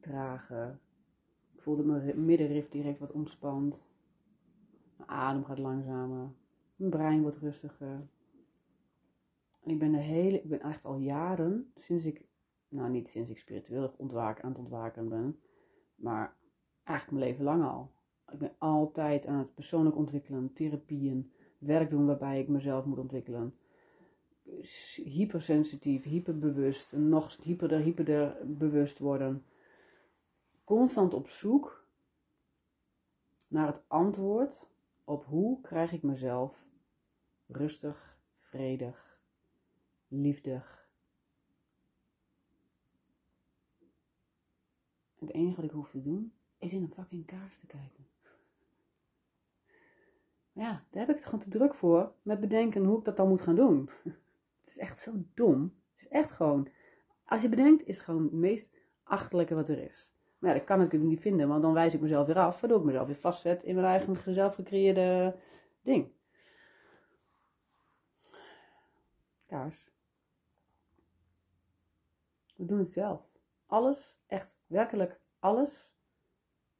trager. 0.00 0.78
Ik 1.52 1.62
voel 1.62 1.76
dat 1.76 1.86
mijn 1.86 2.24
middenrif 2.24 2.68
direct 2.68 2.98
wat 2.98 3.12
ontspant. 3.12 3.88
Mijn 4.96 5.10
adem 5.10 5.44
gaat 5.44 5.58
langzamer. 5.58 6.32
Mijn 6.76 6.90
brein 6.90 7.22
wordt 7.22 7.36
rustiger. 7.36 8.08
En 9.60 9.70
ik 9.70 9.78
ben 9.78 9.92
de 9.92 9.98
hele, 9.98 10.42
ik 10.42 10.48
ben 10.48 10.60
echt 10.60 10.84
al 10.84 10.98
jaren, 10.98 11.72
sinds 11.74 12.04
ik, 12.04 12.26
nou 12.68 12.90
niet 12.90 13.08
sinds 13.08 13.30
ik 13.30 13.38
spiritueel 13.38 13.94
ontwaken, 13.96 14.44
aan 14.44 14.50
het 14.50 14.58
ontwaken 14.58 15.08
ben, 15.08 15.40
maar 15.94 16.35
eigenlijk 16.86 17.10
mijn 17.10 17.30
leven 17.30 17.44
lang 17.44 17.64
al. 17.64 17.90
Ik 18.32 18.38
ben 18.38 18.54
altijd 18.58 19.26
aan 19.26 19.38
het 19.38 19.54
persoonlijk 19.54 19.96
ontwikkelen, 19.96 20.52
therapieën, 20.52 21.32
werk 21.58 21.90
doen 21.90 22.06
waarbij 22.06 22.40
ik 22.40 22.48
mezelf 22.48 22.84
moet 22.84 22.98
ontwikkelen. 22.98 23.58
Hypersensitief, 24.94 26.04
hyperbewust, 26.04 26.92
nog 26.92 27.36
hyperder, 27.42 27.78
hyperder 27.78 28.36
bewust 28.56 28.98
worden. 28.98 29.44
Constant 30.64 31.14
op 31.14 31.28
zoek 31.28 31.86
naar 33.48 33.66
het 33.66 33.84
antwoord 33.88 34.68
op 35.04 35.24
hoe 35.24 35.60
krijg 35.60 35.92
ik 35.92 36.02
mezelf 36.02 36.66
rustig, 37.46 38.18
vredig, 38.34 39.20
liefdig. 40.08 40.88
Het 45.18 45.30
enige 45.30 45.56
wat 45.56 45.64
ik 45.64 45.70
hoef 45.70 45.90
te 45.90 46.02
doen 46.02 46.35
is 46.66 46.72
in 46.72 46.82
een 46.82 46.92
fucking 46.94 47.26
kaars 47.26 47.58
te 47.58 47.66
kijken. 47.66 48.06
Ja, 50.52 50.84
daar 50.90 51.00
heb 51.00 51.08
ik 51.08 51.14
het 51.14 51.24
gewoon 51.24 51.40
te 51.40 51.48
druk 51.48 51.74
voor 51.74 52.12
met 52.22 52.40
bedenken 52.40 52.84
hoe 52.84 52.98
ik 52.98 53.04
dat 53.04 53.16
dan 53.16 53.28
moet 53.28 53.40
gaan 53.40 53.54
doen. 53.54 53.90
Het 54.60 54.68
is 54.68 54.78
echt 54.78 54.98
zo 54.98 55.12
dom. 55.34 55.62
Het 55.62 56.04
is 56.04 56.08
echt 56.08 56.30
gewoon, 56.30 56.68
als 57.24 57.42
je 57.42 57.48
bedenkt, 57.48 57.86
is 57.86 57.96
het 57.96 58.04
gewoon 58.04 58.22
het 58.22 58.32
meest 58.32 58.70
achterlijke 59.02 59.54
wat 59.54 59.68
er 59.68 59.78
is. 59.78 60.12
Maar 60.38 60.54
dat 60.54 60.64
kan 60.64 60.76
ik 60.76 60.82
natuurlijk 60.82 61.10
niet 61.10 61.20
vinden, 61.20 61.48
want 61.48 61.62
dan 61.62 61.72
wijs 61.72 61.94
ik 61.94 62.00
mezelf 62.00 62.26
weer 62.26 62.38
af, 62.38 62.60
waardoor 62.60 62.78
ik 62.78 62.84
mezelf 62.84 63.06
weer 63.06 63.16
vastzet 63.16 63.62
in 63.62 63.74
mijn 63.74 63.86
eigen 63.86 64.34
zelf 64.34 64.54
gecreëerde 64.54 65.36
ding. 65.82 66.12
Kaars. 69.46 69.90
We 72.56 72.64
doen 72.64 72.78
het 72.78 72.92
zelf. 72.92 73.28
Alles, 73.66 74.16
echt 74.26 74.56
werkelijk 74.66 75.20
alles 75.38 75.95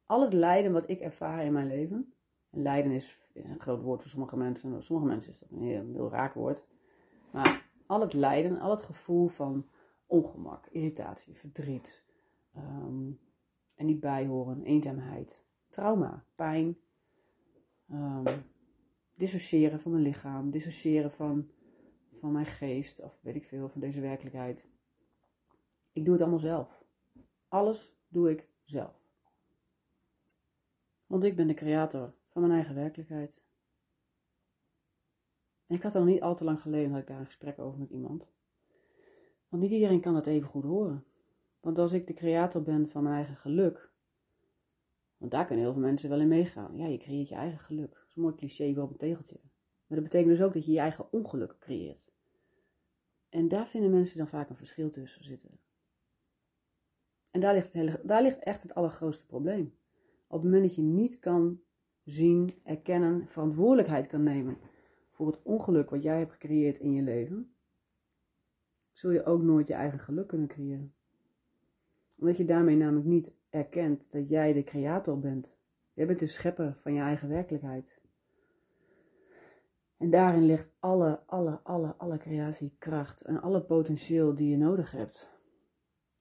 al 0.06 0.22
het 0.22 0.32
lijden 0.32 0.72
wat 0.72 0.90
ik 0.90 1.00
ervaar 1.00 1.44
in 1.44 1.52
mijn 1.52 1.66
leven. 1.66 2.14
En 2.50 2.62
lijden 2.62 2.92
is, 2.92 3.30
een 3.34 3.60
groot 3.60 3.82
woord 3.82 4.00
voor 4.00 4.10
sommige 4.10 4.36
mensen. 4.36 4.82
Sommige 4.82 5.08
mensen 5.08 5.32
is 5.32 5.38
dat 5.38 5.50
een 5.50 5.62
heel, 5.62 5.92
heel 5.92 6.10
raak 6.10 6.34
woord. 6.34 6.66
Maar 7.32 7.70
al 7.86 8.00
het 8.00 8.12
lijden, 8.12 8.60
al 8.60 8.70
het 8.70 8.82
gevoel 8.82 9.28
van 9.28 9.68
ongemak, 10.06 10.66
irritatie, 10.66 11.34
verdriet. 11.34 12.04
Um, 12.56 13.20
en 13.74 13.86
niet 13.86 14.00
bijhoren, 14.00 14.62
eenzaamheid, 14.62 15.46
trauma, 15.68 16.24
pijn. 16.34 16.78
Um, 17.92 18.24
dissociëren 19.14 19.80
van 19.80 19.90
mijn 19.90 20.02
lichaam, 20.02 20.50
dissociëren 20.50 21.10
van, 21.10 21.50
van 22.20 22.32
mijn 22.32 22.46
geest, 22.46 23.02
of 23.02 23.20
weet 23.22 23.36
ik 23.36 23.44
veel, 23.44 23.68
van 23.68 23.80
deze 23.80 24.00
werkelijkheid. 24.00 24.66
Ik 25.92 26.04
doe 26.04 26.12
het 26.12 26.22
allemaal 26.22 26.40
zelf. 26.40 26.84
Alles 27.48 27.96
doe 28.08 28.30
ik 28.30 28.48
zelf. 28.64 29.05
Want 31.06 31.24
ik 31.24 31.36
ben 31.36 31.46
de 31.46 31.54
creator 31.54 32.14
van 32.28 32.42
mijn 32.42 32.54
eigen 32.54 32.74
werkelijkheid. 32.74 33.44
En 35.66 35.76
ik 35.76 35.82
had 35.82 35.94
al 35.94 36.04
niet 36.04 36.22
al 36.22 36.34
te 36.34 36.44
lang 36.44 36.60
geleden 36.60 36.90
had 36.90 37.00
ik 37.00 37.06
daar 37.06 37.18
een 37.18 37.26
gesprek 37.26 37.58
over 37.58 37.78
met 37.78 37.90
iemand. 37.90 38.28
Want 39.48 39.62
niet 39.62 39.72
iedereen 39.72 40.00
kan 40.00 40.14
dat 40.14 40.26
even 40.26 40.48
goed 40.48 40.64
horen. 40.64 41.04
Want 41.60 41.78
als 41.78 41.92
ik 41.92 42.06
de 42.06 42.14
creator 42.14 42.62
ben 42.62 42.88
van 42.88 43.02
mijn 43.02 43.14
eigen 43.14 43.36
geluk, 43.36 43.90
want 45.16 45.30
daar 45.30 45.46
kunnen 45.46 45.64
heel 45.64 45.72
veel 45.72 45.82
mensen 45.82 46.08
wel 46.08 46.20
in 46.20 46.28
meegaan. 46.28 46.76
Ja, 46.76 46.86
je 46.86 46.98
creëert 46.98 47.28
je 47.28 47.34
eigen 47.34 47.58
geluk. 47.58 47.94
Dat 47.94 48.08
is 48.08 48.16
een 48.16 48.22
mooi 48.22 48.34
cliché 48.34 48.74
wel 48.74 48.84
op 48.84 48.90
een 48.90 48.96
tegeltje. 48.96 49.40
Maar 49.86 49.98
dat 49.98 50.02
betekent 50.02 50.30
dus 50.36 50.42
ook 50.42 50.52
dat 50.52 50.64
je 50.64 50.72
je 50.72 50.78
eigen 50.78 51.12
ongeluk 51.12 51.56
creëert. 51.58 52.12
En 53.28 53.48
daar 53.48 53.66
vinden 53.66 53.90
mensen 53.90 54.18
dan 54.18 54.28
vaak 54.28 54.48
een 54.48 54.56
verschil 54.56 54.90
tussen 54.90 55.24
zitten. 55.24 55.60
En 57.30 57.40
daar 57.40 57.54
ligt, 57.54 57.64
het 57.64 57.74
hele, 57.74 58.00
daar 58.04 58.22
ligt 58.22 58.38
echt 58.38 58.62
het 58.62 58.74
allergrootste 58.74 59.26
probleem. 59.26 59.78
Op 60.26 60.42
het 60.42 60.42
moment 60.42 60.62
dat 60.62 60.74
je 60.74 60.82
niet 60.82 61.18
kan 61.18 61.60
zien, 62.04 62.54
erkennen, 62.62 63.28
verantwoordelijkheid 63.28 64.06
kan 64.06 64.22
nemen 64.22 64.58
voor 65.10 65.26
het 65.26 65.42
ongeluk 65.42 65.90
wat 65.90 66.02
jij 66.02 66.18
hebt 66.18 66.32
gecreëerd 66.32 66.78
in 66.78 66.92
je 66.92 67.02
leven, 67.02 67.54
zul 68.92 69.10
je 69.10 69.24
ook 69.24 69.42
nooit 69.42 69.66
je 69.66 69.74
eigen 69.74 69.98
geluk 69.98 70.26
kunnen 70.26 70.48
creëren. 70.48 70.94
Omdat 72.18 72.36
je 72.36 72.44
daarmee 72.44 72.76
namelijk 72.76 73.06
niet 73.06 73.32
erkent 73.50 74.04
dat 74.10 74.28
jij 74.28 74.52
de 74.52 74.64
creator 74.64 75.18
bent. 75.18 75.58
Jij 75.92 76.06
bent 76.06 76.18
de 76.18 76.26
schepper 76.26 76.74
van 76.76 76.92
je 76.92 77.00
eigen 77.00 77.28
werkelijkheid. 77.28 78.00
En 79.96 80.10
daarin 80.10 80.44
ligt 80.44 80.68
alle, 80.78 81.20
alle, 81.26 81.60
alle, 81.62 81.94
alle 81.96 82.18
creatiekracht 82.18 83.20
en 83.20 83.40
alle 83.40 83.62
potentieel 83.62 84.34
die 84.34 84.50
je 84.50 84.56
nodig 84.56 84.90
hebt. 84.90 85.30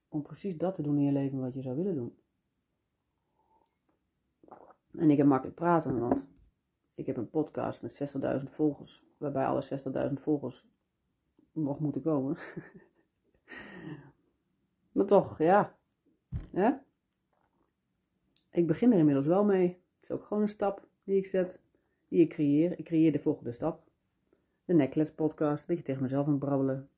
Om 0.08 0.22
precies 0.22 0.58
dat 0.58 0.76
te 0.76 0.82
doen 0.82 0.98
in 0.98 1.04
je 1.04 1.12
leven 1.12 1.40
wat 1.40 1.54
je 1.54 1.62
zou 1.62 1.76
willen 1.76 1.96
doen. 1.96 2.16
En 4.98 5.10
ik 5.10 5.18
heb 5.18 5.28
makkelijk 5.28 5.56
praten, 5.56 6.00
want 6.00 6.28
ik 6.96 7.06
heb 7.06 7.18
een 7.18 7.30
podcast 7.30 7.82
met 7.82 8.16
60.000 8.40 8.44
volgers, 8.44 9.06
waarbij 9.18 9.46
alle 9.46 9.64
60.000 10.10 10.14
volgers 10.14 10.68
nog 11.52 11.80
moeten 11.80 12.02
komen. 12.02 12.38
maar 14.92 15.06
toch, 15.06 15.38
ja. 15.38 15.78
ja. 16.52 16.84
Ik 18.52 18.68
begin 18.68 18.92
er 18.92 18.98
inmiddels 18.98 19.28
wel 19.28 19.44
mee. 19.44 19.68
Het 19.68 20.04
is 20.04 20.12
ook 20.12 20.24
gewoon 20.24 20.44
een 20.44 20.50
stap 20.50 20.88
die 21.04 21.18
ik 21.18 21.26
zet, 21.26 21.62
die 22.08 22.22
ik 22.22 22.30
creëer. 22.30 22.80
Ik 22.80 22.86
creëer 22.86 23.12
de 23.12 23.20
volgende 23.20 23.52
stap. 23.52 23.84
De 24.66 24.74
Necklace 24.74 25.16
podcast, 25.16 25.60
een 25.60 25.68
beetje 25.68 25.84
tegen 25.84 26.02
mezelf 26.02 26.26
aan 26.26 26.32
het 26.32 26.40
brabbelen. 26.40 26.90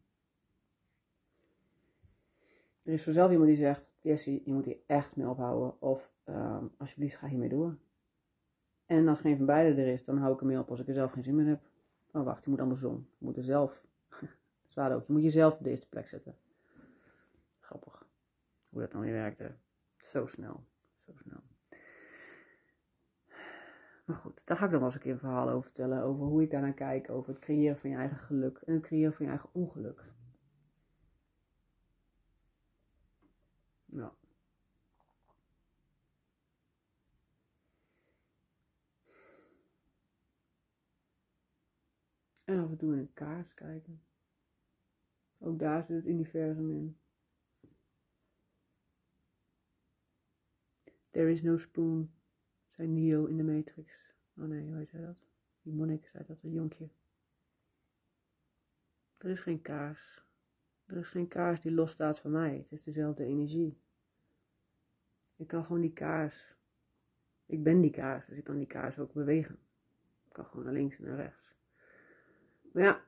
Er 2.84 2.94
is 2.94 3.04
vanzelf 3.04 3.32
iemand 3.32 3.48
die 3.48 3.58
zegt, 3.58 3.92
Jessie, 4.02 4.42
je 4.46 4.54
moet 4.54 4.66
hier 4.66 4.80
echt 4.86 5.16
mee 5.16 5.30
ophouden. 5.30 5.82
Of 5.82 6.12
um, 6.26 6.72
alsjeblieft 6.78 7.16
ga 7.16 7.28
hiermee 7.28 7.50
door. 7.50 7.78
En 8.88 9.08
als 9.08 9.20
geen 9.20 9.38
van 9.38 9.46
beide 9.46 9.82
er 9.82 9.88
is, 9.88 10.04
dan 10.04 10.18
hou 10.18 10.34
ik 10.34 10.40
ermee 10.40 10.60
op 10.60 10.70
als 10.70 10.80
ik 10.80 10.88
er 10.88 10.94
zelf 10.94 11.12
geen 11.12 11.24
zin 11.24 11.36
meer 11.36 11.46
heb. 11.46 11.62
Oh 12.12 12.24
wacht, 12.24 12.44
je 12.44 12.50
moet 12.50 12.60
andersom. 12.60 13.08
Je 13.18 13.26
moet 13.26 13.38
er 13.38 13.44
zelf, 13.44 13.86
zwaar 14.68 14.96
ook, 14.96 15.08
je 15.08 15.14
moet 15.14 15.24
jezelf 15.24 15.58
op 15.58 15.64
de 15.64 15.70
eerste 15.70 15.90
plek 15.90 16.08
zetten. 16.08 16.36
Grappig. 17.60 18.06
Hoe 18.70 18.82
dat 18.82 18.92
dan 18.92 19.02
weer 19.02 19.14
werkte. 19.14 19.56
Zo 19.96 20.26
snel, 20.26 20.64
zo 20.96 21.12
snel. 21.16 21.42
Maar 24.06 24.16
goed, 24.16 24.42
daar 24.46 24.58
ga 24.58 24.66
ik 24.66 24.72
dan 24.72 24.80
wel 24.80 24.88
eens 24.88 24.96
een 24.96 25.02
keer 25.02 25.12
een 25.12 25.20
verhaal 25.20 25.50
over 25.50 25.64
vertellen. 25.64 26.04
Over 26.04 26.26
hoe 26.26 26.42
ik 26.42 26.52
daarnaar 26.52 26.74
kijk. 26.74 27.10
Over 27.10 27.30
het 27.30 27.40
creëren 27.40 27.78
van 27.78 27.90
je 27.90 27.96
eigen 27.96 28.18
geluk. 28.18 28.62
En 28.66 28.74
het 28.74 28.84
creëren 28.84 29.14
van 29.14 29.26
je 29.26 29.32
eigen 29.32 29.50
ongeluk. 29.52 30.04
En 42.78 42.84
toe 42.84 42.94
in 42.94 43.00
een 43.00 43.14
kaars 43.14 43.54
kijken. 43.54 44.02
Ook 45.38 45.60
daar 45.60 45.84
zit 45.84 45.96
het 45.96 46.06
universum 46.06 46.72
in. 46.72 46.98
There 51.10 51.32
is 51.32 51.42
no 51.42 51.58
spoon, 51.58 52.12
zei 52.70 52.88
Neo 52.88 53.26
in 53.26 53.38
de 53.38 53.44
Matrix. 53.44 54.14
Oh 54.36 54.44
nee, 54.44 54.68
hoe 54.68 54.88
hij 54.90 55.02
dat? 55.02 55.18
Die 55.62 55.74
monnik 55.74 56.08
zei 56.08 56.24
dat, 56.28 56.44
een 56.44 56.52
jonkje. 56.52 56.90
Er 59.18 59.30
is 59.30 59.40
geen 59.40 59.62
kaars. 59.62 60.26
Er 60.86 60.98
is 60.98 61.10
geen 61.10 61.28
kaars 61.28 61.62
die 61.62 61.72
losstaat 61.72 62.20
van 62.20 62.32
mij. 62.32 62.58
Het 62.58 62.72
is 62.72 62.84
dezelfde 62.84 63.26
energie. 63.26 63.82
Ik 65.36 65.48
kan 65.48 65.66
gewoon 65.66 65.82
die 65.82 65.94
kaars. 65.94 66.56
Ik 67.46 67.64
ben 67.64 67.82
die 67.82 67.92
kaars, 67.92 68.26
dus 68.26 68.38
ik 68.38 68.44
kan 68.44 68.58
die 68.58 68.68
kaars 68.68 69.00
ook 69.00 69.14
bewegen. 69.14 69.60
Ik 70.26 70.34
kan 70.34 70.46
gewoon 70.46 70.66
naar 70.66 70.74
links 70.74 70.98
en 70.98 71.06
naar 71.06 71.16
rechts. 71.16 71.56
Maar 72.78 72.86
ja, 72.86 73.02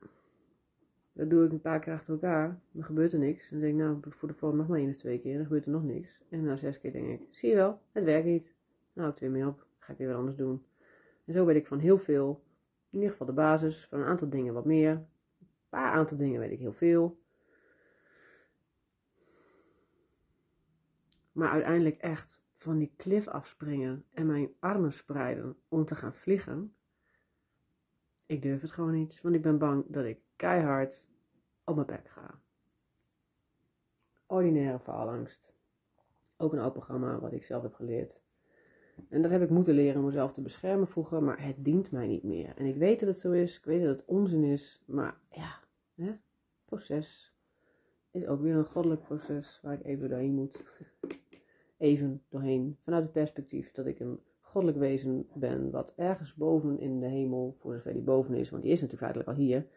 dat 1.13 1.29
doe 1.29 1.45
ik 1.45 1.51
een 1.51 1.61
paar 1.61 1.79
keer 1.79 1.93
achter 1.93 2.13
elkaar. 2.13 2.59
Dan 2.71 2.83
gebeurt 2.83 3.13
er 3.13 3.19
niks. 3.19 3.49
Dan 3.49 3.59
denk 3.59 3.73
ik, 3.73 3.79
nou, 3.79 3.99
voor 4.09 4.27
de 4.27 4.33
volgende 4.33 4.63
nog 4.63 4.71
maar 4.71 4.79
één 4.79 4.89
of 4.89 4.95
twee 4.95 5.19
keer. 5.19 5.33
Dan 5.33 5.43
gebeurt 5.43 5.65
er 5.65 5.71
nog 5.71 5.83
niks. 5.83 6.21
En 6.29 6.43
na 6.43 6.57
zes 6.57 6.79
keer 6.79 6.91
denk 6.91 7.07
ik, 7.07 7.27
zie 7.29 7.49
je 7.49 7.55
wel, 7.55 7.81
het 7.91 8.03
werkt 8.03 8.25
niet. 8.25 8.53
Nou, 8.93 9.09
ik 9.09 9.17
weer 9.19 9.31
mee 9.31 9.47
op. 9.47 9.65
Ga 9.79 9.91
ik 9.91 9.97
weer 9.97 10.07
wat 10.07 10.17
anders 10.17 10.35
doen. 10.35 10.65
En 11.25 11.33
zo 11.33 11.45
weet 11.45 11.55
ik 11.55 11.67
van 11.67 11.79
heel 11.79 11.97
veel. 11.97 12.43
In 12.89 12.97
ieder 12.97 13.11
geval 13.11 13.27
de 13.27 13.33
basis. 13.33 13.85
Van 13.85 13.99
een 13.99 14.05
aantal 14.05 14.29
dingen 14.29 14.53
wat 14.53 14.65
meer. 14.65 14.91
Een 14.91 15.07
paar 15.69 15.91
aantal 15.91 16.17
dingen 16.17 16.39
weet 16.39 16.51
ik 16.51 16.59
heel 16.59 16.73
veel. 16.73 17.19
Maar 21.31 21.49
uiteindelijk 21.49 21.97
echt 21.97 22.43
van 22.53 22.77
die 22.77 22.93
klif 22.95 23.27
afspringen 23.27 24.05
en 24.13 24.25
mijn 24.25 24.49
armen 24.59 24.93
spreiden 24.93 25.55
om 25.67 25.85
te 25.85 25.95
gaan 25.95 26.13
vliegen. 26.13 26.73
Ik 28.29 28.41
durf 28.41 28.61
het 28.61 28.71
gewoon 28.71 28.93
niet, 28.93 29.21
want 29.21 29.35
ik 29.35 29.41
ben 29.41 29.57
bang 29.57 29.85
dat 29.87 30.05
ik 30.05 30.19
keihard 30.35 31.07
op 31.63 31.75
mijn 31.75 31.87
bek 31.87 32.07
ga. 32.07 32.39
Ordinaire 34.25 34.79
faalangst. 34.79 35.53
Ook 36.37 36.53
een 36.53 36.59
oud 36.59 36.73
programma 36.73 37.19
wat 37.19 37.33
ik 37.33 37.43
zelf 37.43 37.61
heb 37.61 37.73
geleerd. 37.73 38.23
En 39.09 39.21
dat 39.21 39.31
heb 39.31 39.41
ik 39.41 39.49
moeten 39.49 39.73
leren 39.73 39.99
om 39.99 40.05
mezelf 40.05 40.31
te 40.31 40.41
beschermen 40.41 40.87
vroeger, 40.87 41.23
maar 41.23 41.43
het 41.43 41.65
dient 41.65 41.91
mij 41.91 42.07
niet 42.07 42.23
meer. 42.23 42.57
En 42.57 42.65
ik 42.65 42.75
weet 42.75 42.99
dat 42.99 43.09
het 43.09 43.19
zo 43.19 43.31
is, 43.31 43.57
ik 43.57 43.63
weet 43.63 43.83
dat 43.83 43.97
het 43.97 44.07
onzin 44.07 44.43
is, 44.43 44.83
maar 44.85 45.19
ja, 45.31 45.59
hè? 45.95 46.17
proces 46.65 47.35
is 48.11 48.25
ook 48.25 48.41
weer 48.41 48.55
een 48.55 48.65
goddelijk 48.65 49.01
proces 49.01 49.59
waar 49.61 49.73
ik 49.73 49.85
even 49.85 50.09
doorheen 50.09 50.35
moet. 50.35 50.65
Even 51.77 52.23
doorheen, 52.29 52.77
vanuit 52.79 53.03
het 53.03 53.11
perspectief 53.11 53.71
dat 53.71 53.85
ik 53.85 53.99
een 53.99 54.19
goddelijk 54.49 54.79
wezen 54.79 55.27
ben, 55.33 55.71
wat 55.71 55.93
ergens 55.95 56.35
boven 56.35 56.79
in 56.79 56.99
de 56.99 57.05
hemel, 57.05 57.55
voor 57.59 57.73
zover 57.73 57.93
die 57.93 58.01
boven 58.01 58.35
is, 58.35 58.49
want 58.49 58.63
die 58.63 58.71
is 58.71 58.81
natuurlijk 58.81 59.11
feitelijk 59.11 59.39
al 59.39 59.45
hier, 59.45 59.67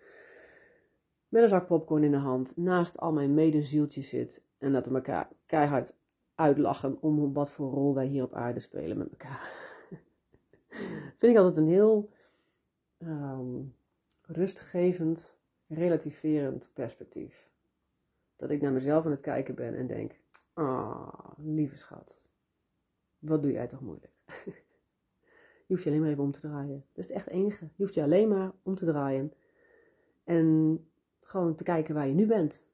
met 1.29 1.43
een 1.43 1.49
zak 1.49 1.67
popcorn 1.67 2.05
in 2.05 2.11
de 2.11 2.17
hand, 2.17 2.57
naast 2.57 2.99
al 2.99 3.13
mijn 3.13 3.35
medezieltjes 3.35 4.09
zit 4.09 4.43
en 4.59 4.73
dat 4.73 4.87
we 4.87 4.95
elkaar 4.95 5.29
keihard 5.47 5.95
uitlachen 6.35 7.03
om 7.03 7.33
wat 7.33 7.51
voor 7.51 7.71
rol 7.71 7.95
wij 7.95 8.07
hier 8.07 8.23
op 8.23 8.35
aarde 8.35 8.61
spelen 8.61 8.99
met 8.99 9.11
elkaar. 9.11 9.53
Vind 11.19 11.33
ik 11.33 11.37
altijd 11.37 11.57
een 11.57 11.73
heel 11.73 12.11
um, 12.99 13.75
rustgevend, 14.23 15.37
relativerend 15.67 16.71
perspectief. 16.75 17.51
Dat 18.37 18.51
ik 18.51 18.61
naar 18.61 18.73
mezelf 18.73 19.05
aan 19.05 19.11
het 19.11 19.21
kijken 19.21 19.55
ben 19.55 19.75
en 19.75 19.87
denk: 19.87 20.21
Ah, 20.53 21.31
lieve 21.37 21.77
schat, 21.77 22.23
wat 23.19 23.43
doe 23.43 23.53
jij 23.53 23.67
toch 23.67 23.81
moeilijk? 23.81 24.12
je 25.67 25.75
hoeft 25.75 25.83
je 25.83 25.89
alleen 25.89 26.01
maar 26.01 26.11
even 26.11 26.23
om 26.23 26.33
te 26.33 26.41
draaien. 26.41 26.85
Dat 26.93 27.05
is 27.05 27.11
echt 27.11 27.25
het 27.25 27.35
enige. 27.35 27.65
Je 27.65 27.83
hoeft 27.83 27.95
je 27.95 28.03
alleen 28.03 28.29
maar 28.29 28.53
om 28.63 28.75
te 28.75 28.85
draaien. 28.85 29.33
En 30.25 30.79
gewoon 31.21 31.55
te 31.55 31.65
kijken 31.65 31.95
waar 31.95 32.09
je 32.09 32.15
nu 32.15 32.27
bent. 32.27 32.67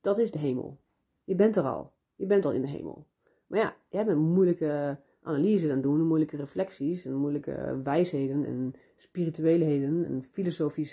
Dat 0.00 0.18
is 0.18 0.30
de 0.30 0.38
hemel. 0.38 0.80
Je 1.24 1.34
bent 1.34 1.56
er 1.56 1.64
al. 1.64 1.92
Je 2.14 2.26
bent 2.26 2.44
al 2.44 2.52
in 2.52 2.60
de 2.60 2.68
hemel. 2.68 3.06
Maar 3.46 3.60
ja, 3.60 3.76
jij 3.88 4.04
bent 4.04 4.18
moeilijke 4.18 5.00
analyses 5.22 5.70
aan 5.70 5.80
doen, 5.80 6.06
moeilijke 6.06 6.36
reflecties 6.36 7.04
en 7.04 7.14
moeilijke 7.14 7.80
wijsheden 7.82 8.44
en 8.44 8.74
spiritueleheden 8.96 10.04
en 10.04 10.22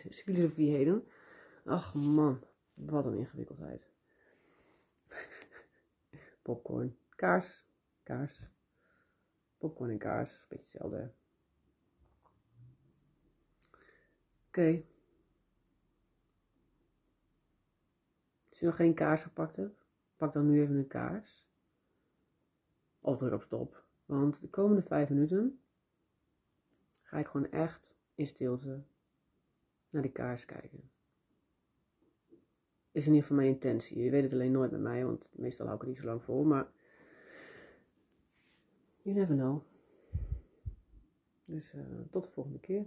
filosofieheden. 0.09 1.03
Ach 1.65 1.93
man, 1.93 2.39
wat 2.73 3.05
een 3.05 3.17
ingewikkeldheid. 3.17 3.87
Popcorn, 6.43 6.97
kaars, 7.09 7.65
kaars. 8.03 8.52
Popcorn 9.63 9.89
en 9.89 9.97
kaars, 9.97 10.45
beetje 10.47 10.63
hetzelfde. 10.63 11.11
Oké. 14.47 14.83
Als 18.49 18.59
je 18.59 18.65
nog 18.65 18.75
geen 18.75 18.93
kaars 18.93 19.23
gepakt 19.23 19.55
hebt, 19.55 19.85
pak 20.15 20.33
dan 20.33 20.49
nu 20.49 20.61
even 20.61 20.75
een 20.75 20.87
kaars. 20.87 21.47
Of 22.99 23.17
druk 23.17 23.33
op 23.33 23.41
stop. 23.41 23.83
Want 24.05 24.41
de 24.41 24.49
komende 24.49 24.81
vijf 24.81 25.09
minuten 25.09 25.61
ga 27.01 27.17
ik 27.17 27.27
gewoon 27.27 27.51
echt 27.51 27.95
in 28.15 28.27
stilte 28.27 28.83
naar 29.89 30.01
die 30.01 30.11
kaars 30.11 30.45
kijken. 30.45 30.91
Is 32.91 33.05
in 33.05 33.13
ieder 33.13 33.21
geval 33.21 33.37
mijn 33.37 33.53
intentie. 33.53 34.03
Je 34.03 34.09
weet 34.09 34.23
het 34.23 34.33
alleen 34.33 34.51
nooit 34.51 34.71
met 34.71 34.81
mij, 34.81 35.05
want 35.05 35.27
meestal 35.31 35.65
hou 35.65 35.77
ik 35.77 35.85
het 35.85 35.93
niet 35.93 36.01
zo 36.01 36.07
lang 36.07 36.23
vol. 36.23 36.43
Maar 36.43 36.71
you 39.03 39.15
never 39.15 39.35
know. 39.35 39.61
Dus 41.45 41.73
uh, 41.73 41.81
tot 42.11 42.23
de 42.23 42.29
volgende 42.29 42.59
keer. 42.59 42.85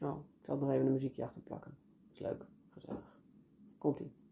Oh, 0.00 0.24
ik 0.38 0.44
zal 0.44 0.56
nog 0.56 0.70
even 0.70 0.86
een 0.86 0.92
muziekje 0.92 1.24
achter 1.24 1.42
plakken. 1.42 1.76
Is 2.12 2.18
leuk, 2.18 2.44
gezellig. 2.68 3.20
Komt-ie. 3.78 4.25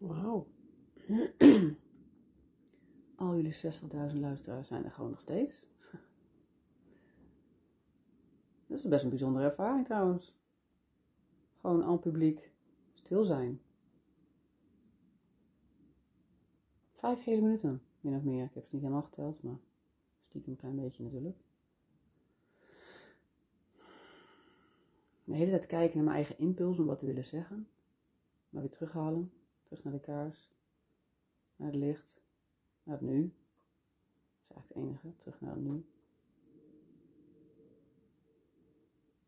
Wauw. 0.00 0.46
Al 3.16 3.36
jullie 3.36 3.54
60.000 4.12 4.16
luisteraars 4.16 4.68
zijn 4.68 4.84
er 4.84 4.90
gewoon 4.90 5.10
nog 5.10 5.20
steeds. 5.20 5.66
Dat 8.66 8.78
is 8.78 8.82
best 8.82 9.02
een 9.02 9.08
bijzondere 9.08 9.44
ervaring 9.44 9.84
trouwens. 9.84 10.34
Gewoon 11.56 11.84
aan 11.84 11.98
publiek 11.98 12.52
stil 12.92 13.24
zijn. 13.24 13.60
Vijf 16.92 17.24
hele 17.24 17.40
minuten, 17.40 17.82
min 18.00 18.16
of 18.16 18.22
meer. 18.22 18.44
Ik 18.44 18.54
heb 18.54 18.64
ze 18.64 18.74
niet 18.74 18.82
helemaal 18.82 19.02
geteld, 19.02 19.42
maar 19.42 19.58
stiekem 20.28 20.52
een 20.52 20.58
klein 20.58 20.76
beetje 20.76 21.02
natuurlijk. 21.02 21.38
De 25.24 25.34
hele 25.34 25.50
tijd 25.50 25.66
kijken 25.66 25.96
naar 25.96 26.04
mijn 26.04 26.16
eigen 26.16 26.38
impuls 26.38 26.78
om 26.78 26.86
wat 26.86 26.98
te 26.98 27.06
willen 27.06 27.24
zeggen. 27.24 27.68
Maar 28.50 28.62
weer 28.62 28.70
terughalen. 28.70 29.32
Terug 29.70 29.84
naar 29.84 29.92
de 29.92 30.00
kaars. 30.00 30.50
Naar 31.56 31.68
het 31.70 31.76
licht. 31.76 32.22
Naar 32.82 32.96
het 32.96 33.06
nu. 33.06 33.22
Dat 33.22 34.42
is 34.42 34.50
eigenlijk 34.56 34.68
het 34.68 34.76
enige. 34.76 35.16
Terug 35.16 35.40
naar 35.40 35.54
het 35.54 35.62
nu. 35.62 35.86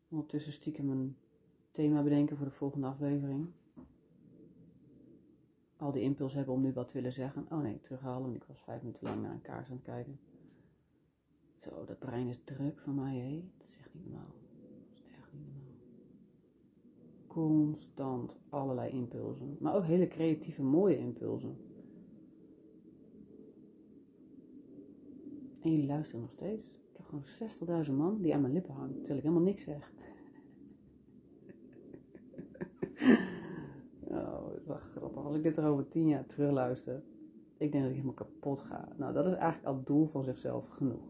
Ondertussen 0.09 0.53
stiekem 0.53 0.89
een 0.89 1.17
thema 1.71 2.03
bedenken 2.03 2.37
voor 2.37 2.45
de 2.45 2.51
volgende 2.51 2.87
aflevering. 2.87 3.51
Al 5.77 5.91
die 5.91 6.01
impuls 6.01 6.33
hebben 6.33 6.53
om 6.53 6.61
nu 6.61 6.73
wat 6.73 6.87
te 6.87 6.93
willen 6.93 7.13
zeggen. 7.13 7.45
Oh 7.49 7.61
nee, 7.61 7.81
terughalen, 7.81 8.21
want 8.21 8.35
ik 8.35 8.43
was 8.43 8.61
vijf 8.61 8.81
minuten 8.81 9.07
lang 9.07 9.21
naar 9.21 9.31
een 9.31 9.41
kaars 9.41 9.69
aan 9.69 9.75
het 9.75 9.85
kijken. 9.85 10.19
Zo, 11.57 11.85
dat 11.85 11.99
brein 11.99 12.27
is 12.27 12.43
druk 12.43 12.79
van 12.79 12.95
mij, 12.95 13.17
hé. 13.17 13.51
Dat 13.57 13.67
is 13.67 13.77
echt 13.77 13.93
niet 13.93 14.05
normaal. 14.05 14.35
Dat 14.89 14.99
is 14.99 15.03
echt 15.17 15.33
niet 15.33 15.45
normaal. 15.45 15.63
Constant 17.33 18.37
allerlei 18.49 18.91
impulsen. 18.91 19.57
Maar 19.59 19.75
ook 19.75 19.83
hele 19.83 20.07
creatieve, 20.07 20.63
mooie 20.63 20.97
impulsen. 20.97 21.57
En 25.61 25.71
jullie 25.71 25.85
luisteren 25.85 26.21
nog 26.21 26.31
steeds. 26.31 26.67
Ik 26.67 26.97
heb 26.97 27.05
gewoon 27.05 27.85
60.000 27.85 27.91
man 27.91 28.21
die 28.21 28.33
aan 28.33 28.41
mijn 28.41 28.53
lippen 28.53 28.73
hangt, 28.73 28.95
terwijl 28.95 29.17
ik 29.17 29.23
helemaal 29.23 29.43
niks 29.43 29.63
zeg. 29.63 29.93
oh, 34.03 34.47
wat 34.65 34.79
grappig. 34.79 35.23
Als 35.23 35.35
ik 35.35 35.43
dit 35.43 35.57
er 35.57 35.65
over 35.65 35.87
tien 35.87 36.07
jaar 36.07 36.25
terugluister, 36.25 37.03
ik 37.57 37.71
denk 37.71 37.83
dat 37.83 37.91
ik 37.91 37.99
helemaal 37.99 38.13
kapot 38.13 38.59
ga. 38.59 38.93
Nou, 38.97 39.13
dat 39.13 39.25
is 39.25 39.33
eigenlijk 39.33 39.65
al 39.65 39.75
het 39.75 39.85
doel 39.85 40.05
van 40.05 40.23
zichzelf 40.23 40.67
genoeg. 40.67 41.03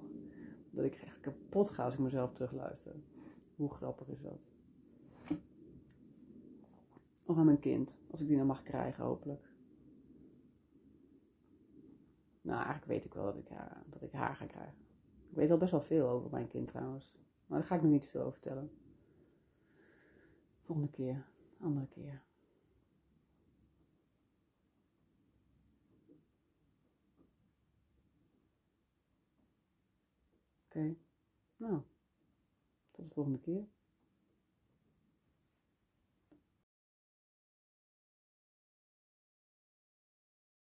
Dat 0.70 0.86
ik 0.86 0.96
echt 0.96 1.20
kapot 1.20 1.70
ga 1.70 1.86
als 1.86 1.94
ik 1.94 2.00
mezelf 2.00 2.34
terugluister. 2.34 2.96
Hoe 3.56 3.72
grappig 3.72 4.08
is 4.08 4.22
dat? 4.22 4.53
Of 7.34 7.40
aan 7.40 7.46
mijn 7.46 7.60
kind, 7.60 7.98
als 8.12 8.22
ik 8.22 8.28
die 8.28 8.36
nou 8.36 8.48
mag 8.48 8.64
krijgen, 8.64 9.04
hopelijk. 9.04 9.50
Nou, 12.42 12.56
eigenlijk 12.56 12.86
weet 12.86 13.06
ik 13.06 13.14
wel 13.14 13.24
dat 13.24 13.38
ik 13.38 13.48
haar, 13.48 13.84
dat 13.90 14.02
ik 14.02 14.12
haar 14.12 14.36
ga 14.36 14.46
krijgen. 14.46 14.86
Ik 15.30 15.36
weet 15.36 15.52
al 15.52 15.58
best 15.58 15.72
wel 15.72 15.82
veel 15.82 16.10
over 16.10 16.30
mijn 16.32 16.48
kind 16.48 16.68
trouwens. 16.68 17.18
Maar 17.46 17.60
daar 17.60 17.68
ga 17.68 17.76
ik 17.76 17.82
nog 17.82 17.92
niet 17.92 18.08
veel 18.08 18.22
over 18.22 18.34
vertellen. 18.34 18.72
Volgende 20.62 20.92
keer, 20.92 21.26
andere 21.60 21.88
keer. 21.88 22.24
Oké, 30.66 30.96
nou, 31.58 31.82
tot 32.92 33.08
de 33.08 33.14
volgende 33.14 33.40
keer. 33.40 33.68